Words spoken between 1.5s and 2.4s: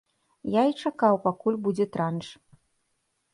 будзе транш.